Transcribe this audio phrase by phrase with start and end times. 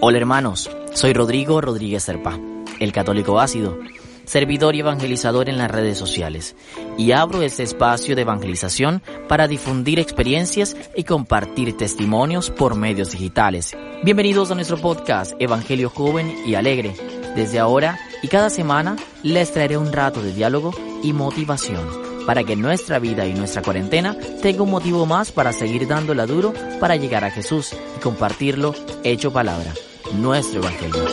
[0.00, 2.38] Hola hermanos, soy Rodrigo Rodríguez Serpa,
[2.78, 3.78] el católico ácido,
[4.24, 6.54] servidor y evangelizador en las redes sociales,
[6.96, 13.76] y abro este espacio de evangelización para difundir experiencias y compartir testimonios por medios digitales.
[14.04, 16.94] Bienvenidos a nuestro podcast Evangelio Joven y Alegre.
[17.34, 22.56] Desde ahora y cada semana les traeré un rato de diálogo y motivación para que
[22.56, 27.24] nuestra vida y nuestra cuarentena tenga un motivo más para seguir dándola duro para llegar
[27.24, 29.72] a Jesús y compartirlo hecho palabra,
[30.14, 31.04] nuestro Evangelio.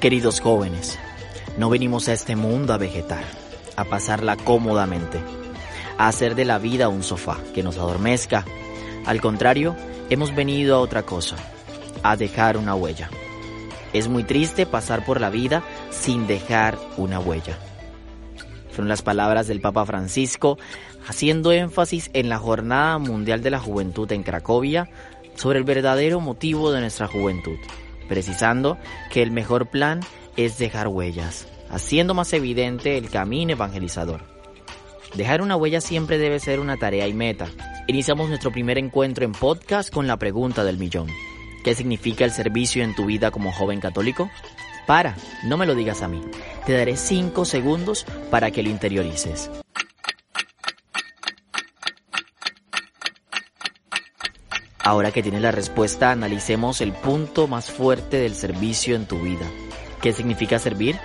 [0.00, 0.98] Queridos jóvenes,
[1.58, 3.24] no venimos a este mundo a vegetar,
[3.76, 5.20] a pasarla cómodamente,
[5.98, 8.46] a hacer de la vida un sofá que nos adormezca.
[9.04, 9.76] Al contrario,
[10.08, 11.36] hemos venido a otra cosa,
[12.02, 13.10] a dejar una huella.
[13.92, 17.58] Es muy triste pasar por la vida sin dejar una huella.
[18.74, 20.58] Son las palabras del Papa Francisco
[21.06, 24.88] haciendo énfasis en la Jornada Mundial de la Juventud en Cracovia
[25.34, 27.56] sobre el verdadero motivo de nuestra juventud,
[28.08, 28.78] precisando
[29.10, 30.00] que el mejor plan
[30.36, 34.22] es dejar huellas, haciendo más evidente el camino evangelizador.
[35.14, 37.48] Dejar una huella siempre debe ser una tarea y meta.
[37.88, 41.08] Iniciamos nuestro primer encuentro en podcast con la pregunta del millón.
[41.64, 44.30] ¿Qué significa el servicio en tu vida como joven católico?
[44.90, 46.20] Para, no me lo digas a mí.
[46.66, 49.48] Te daré 5 segundos para que lo interiorices.
[54.82, 59.46] Ahora que tienes la respuesta, analicemos el punto más fuerte del servicio en tu vida.
[60.02, 60.98] ¿Qué significa servir?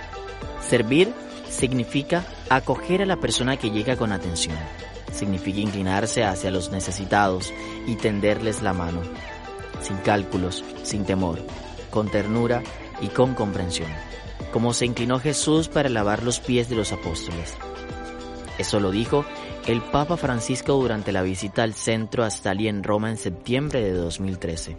[0.68, 1.12] Servir
[1.48, 4.56] significa acoger a la persona que llega con atención.
[5.12, 7.54] Significa inclinarse hacia los necesitados
[7.86, 9.02] y tenderles la mano
[9.80, 11.38] sin cálculos, sin temor,
[11.90, 12.64] con ternura
[13.00, 13.90] y con comprensión,
[14.52, 17.56] como se inclinó Jesús para lavar los pies de los apóstoles.
[18.58, 19.24] Eso lo dijo
[19.66, 24.76] el Papa Francisco durante la visita al centro Astali en Roma en septiembre de 2013.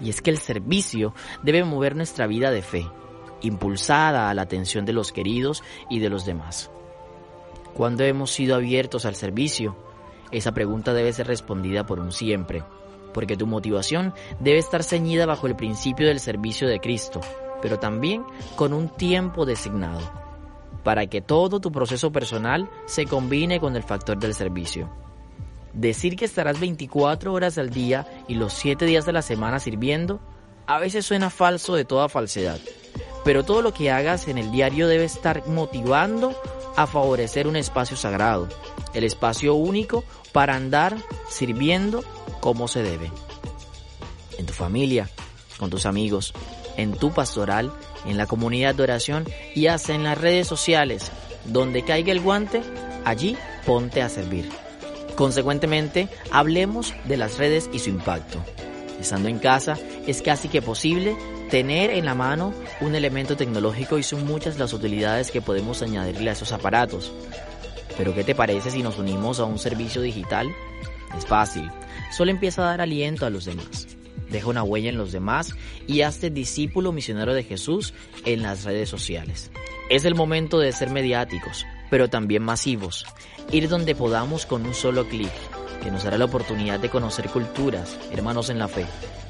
[0.00, 2.86] Y es que el servicio debe mover nuestra vida de fe,
[3.40, 6.70] impulsada a la atención de los queridos y de los demás.
[7.72, 9.76] ¿Cuándo hemos sido abiertos al servicio?
[10.30, 12.64] Esa pregunta debe ser respondida por un siempre
[13.14, 17.22] porque tu motivación debe estar ceñida bajo el principio del servicio de Cristo,
[17.62, 18.24] pero también
[18.56, 20.02] con un tiempo designado,
[20.82, 24.90] para que todo tu proceso personal se combine con el factor del servicio.
[25.72, 30.20] Decir que estarás 24 horas al día y los 7 días de la semana sirviendo,
[30.66, 32.58] a veces suena falso de toda falsedad,
[33.24, 36.34] pero todo lo que hagas en el diario debe estar motivando
[36.76, 38.48] a favorecer un espacio sagrado,
[38.92, 40.96] el espacio único para andar
[41.28, 42.04] sirviendo
[42.44, 43.10] como se debe.
[44.36, 45.08] En tu familia,
[45.58, 46.34] con tus amigos,
[46.76, 47.72] en tu pastoral,
[48.04, 49.24] en la comunidad de oración
[49.54, 51.10] y hasta en las redes sociales.
[51.46, 52.60] Donde caiga el guante,
[53.06, 54.50] allí ponte a servir.
[55.16, 58.44] Consecuentemente, hablemos de las redes y su impacto.
[59.00, 61.16] Estando en casa, es casi que posible
[61.50, 66.28] tener en la mano un elemento tecnológico y son muchas las utilidades que podemos añadirle
[66.28, 67.10] a esos aparatos.
[67.96, 70.54] Pero ¿qué te parece si nos unimos a un servicio digital?
[71.16, 71.70] Es fácil,
[72.14, 73.88] solo empieza a dar aliento a los demás.
[74.30, 75.54] Deja una huella en los demás
[75.86, 77.92] y hazte discípulo misionero de Jesús
[78.24, 79.50] en las redes sociales.
[79.90, 83.04] Es el momento de ser mediáticos, pero también masivos.
[83.50, 85.32] Ir donde podamos con un solo clic,
[85.82, 88.86] que nos dará la oportunidad de conocer culturas, hermanos en la fe,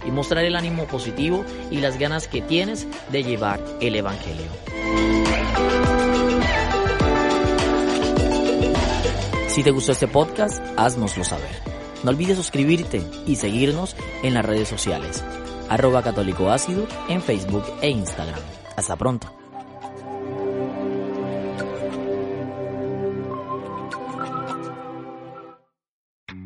[0.06, 4.47] y mostrar el ánimo positivo y las ganas que tienes de llevar el Evangelio.
[9.49, 11.73] Si te gustó este podcast, haznoslo saber.
[12.04, 15.24] No olvides suscribirte y seguirnos en las redes sociales.
[15.71, 18.41] Arroba Católico Ácido en Facebook e Instagram.
[18.77, 19.44] Hasta pronto.